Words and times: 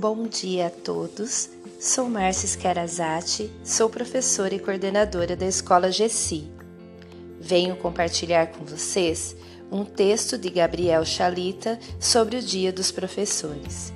Bom 0.00 0.28
dia 0.28 0.68
a 0.68 0.70
todos. 0.70 1.50
Sou 1.80 2.08
Márcia 2.08 2.46
Scarazati, 2.46 3.50
sou 3.64 3.90
professora 3.90 4.54
e 4.54 4.60
coordenadora 4.60 5.34
da 5.34 5.44
Escola 5.44 5.90
GESI. 5.90 6.48
Venho 7.40 7.74
compartilhar 7.74 8.46
com 8.46 8.64
vocês 8.64 9.34
um 9.72 9.84
texto 9.84 10.38
de 10.38 10.50
Gabriel 10.50 11.04
Chalita 11.04 11.80
sobre 11.98 12.36
o 12.36 12.40
Dia 12.40 12.72
dos 12.72 12.92
Professores. 12.92 13.92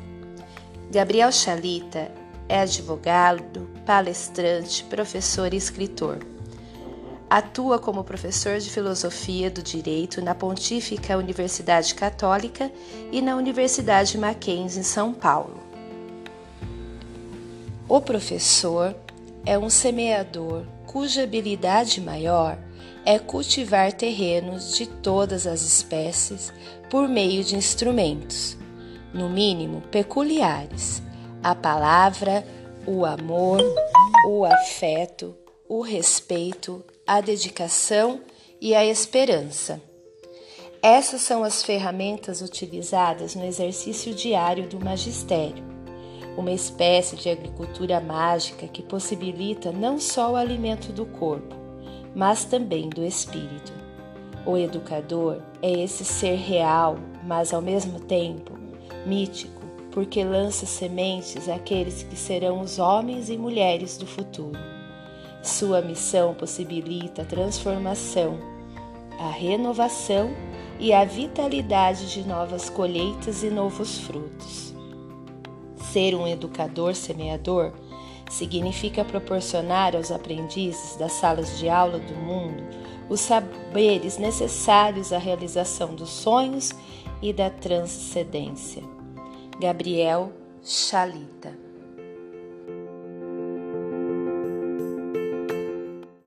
Gabriel 0.91 1.31
Chalita 1.31 2.11
é 2.49 2.59
advogado, 2.59 3.71
palestrante, 3.87 4.83
professor 4.83 5.55
e 5.55 5.57
escritor. 5.57 6.19
Atua 7.31 7.79
como 7.79 8.03
professor 8.03 8.59
de 8.59 8.71
filosofia 8.71 9.49
do 9.49 9.63
direito 9.63 10.21
na 10.21 10.35
Pontífica 10.35 11.17
Universidade 11.17 11.95
Católica 11.95 12.73
e 13.13 13.23
na 13.23 13.37
Universidade 13.37 14.19
Mackenzie, 14.19 14.81
em 14.81 14.83
São 14.83 15.15
Paulo. 15.15 15.72
O 17.93 18.01
professor 18.01 18.97
é 19.45 19.59
um 19.59 19.69
semeador 19.69 20.65
cuja 20.87 21.25
habilidade 21.25 22.01
maior 22.01 22.59
é 23.05 23.19
cultivar 23.19 23.93
terrenos 23.93 24.75
de 24.75 24.87
todas 24.87 25.47
as 25.47 25.61
espécies 25.61 26.51
por 26.89 27.07
meio 27.07 27.45
de 27.45 27.55
instrumentos, 27.55 28.57
no 29.13 29.29
mínimo 29.29 29.83
peculiares: 29.91 31.03
a 31.43 31.55
palavra, 31.55 32.47
o 32.87 33.05
amor, 33.05 33.61
o 34.27 34.43
afeto, 34.47 35.37
o 35.69 35.83
respeito, 35.83 36.83
a 37.07 37.21
dedicação 37.21 38.23
e 38.59 38.75
a 38.75 38.87
esperança. 38.87 39.83
Essas 40.81 41.21
são 41.21 41.45
as 41.45 41.63
ferramentas 41.63 42.41
utilizadas 42.41 43.35
no 43.35 43.45
exercício 43.45 44.15
diário 44.15 44.67
do 44.67 44.83
magistério, 44.83 45.72
uma 46.37 46.51
espécie 46.51 47.17
de 47.17 47.29
agricultura 47.29 48.01
mágica 48.01 48.67
que 48.67 48.83
possibilita 48.83 49.71
não 49.71 49.99
só 49.99 50.33
o 50.33 50.37
alimento 50.37 50.93
do 50.93 51.05
corpo, 51.05 51.55
mas 52.15 52.45
também 52.45 52.89
do 52.89 53.05
espírito. 53.05 53.73
O 54.45 54.57
educador 54.57 55.39
é 55.61 55.71
esse 55.71 56.05
ser 56.05 56.37
real, 56.37 56.97
mas 57.25 57.53
ao 57.53 57.63
mesmo 57.63 58.01
tempo 58.01 58.53
mítico, 59.07 59.63
porque 59.91 60.25
lança 60.25 60.67
sementes 60.67 61.49
àqueles 61.49 62.03
que 62.03 62.17
serão 62.17 62.61
os 62.61 62.79
homens 62.79 63.29
e 63.29 63.37
mulheres 63.37 63.97
do 63.99 64.07
futuro. 64.07 64.59
Sua 65.43 65.83
missão 65.83 66.35
possibilita 66.35 67.23
a 67.23 67.25
transformação, 67.25 68.39
a 69.19 69.29
renovação 69.29 70.31
e 70.79 70.93
a 70.93 71.05
vitalidade 71.05 72.13
de 72.13 72.27
novas 72.27 72.71
colheitas 72.71 73.43
e 73.43 73.51
novos 73.51 73.99
frutos. 73.99 74.62
Ser 75.93 76.15
um 76.15 76.27
educador 76.27 76.95
semeador 76.95 77.71
significa 78.31 79.05
proporcionar 79.05 79.95
aos 79.95 80.11
aprendizes 80.11 80.97
das 80.97 81.13
salas 81.13 81.59
de 81.59 81.69
aula 81.69 81.99
do 81.99 82.15
mundo 82.15 82.65
os 83.11 83.21
saberes 83.21 84.17
necessários 84.17 85.13
à 85.13 85.19
realização 85.19 85.95
dos 85.95 86.09
sonhos 86.09 86.71
e 87.21 87.31
da 87.31 87.51
transcendência. 87.51 88.83
Gabriel 89.61 90.33
Chalita 90.63 91.53